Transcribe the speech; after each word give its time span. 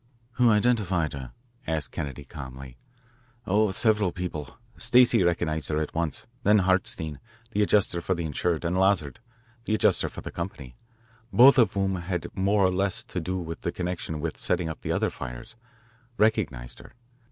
"Who 0.31 0.49
identified 0.49 1.13
her?" 1.13 1.31
asked 1.67 1.91
Kennedy 1.91 2.23
calmly. 2.25 2.75
"Oh, 3.45 3.69
several 3.69 4.11
people. 4.11 4.57
Stacey 4.75 5.21
recognised 5.21 5.69
her 5.69 5.79
at 5.79 5.93
once. 5.93 6.25
Then 6.41 6.57
Hartstein, 6.57 7.19
the 7.51 7.61
adjuster 7.61 8.01
for 8.01 8.15
the 8.15 8.25
insured, 8.25 8.65
and 8.65 8.79
Lazard, 8.79 9.19
the 9.65 9.75
adjuster 9.75 10.09
for 10.09 10.21
the 10.21 10.31
company, 10.31 10.75
both 11.31 11.59
of 11.59 11.75
whom 11.75 11.97
had 11.97 12.23
had 12.23 12.35
more 12.35 12.65
or 12.65 12.71
less 12.71 13.03
to 13.03 13.19
do 13.19 13.37
with 13.37 13.63
her 13.63 13.69
in 13.69 13.75
connection 13.75 14.19
with 14.19 14.39
settling 14.41 14.69
up 14.69 14.81
for 14.81 14.91
other 14.91 15.11
fires, 15.11 15.55
recognised 16.17 16.79
her. 16.79 16.93